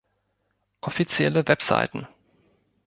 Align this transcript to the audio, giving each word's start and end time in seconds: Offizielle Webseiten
Offizielle 0.81 1.47
Webseiten 1.47 2.07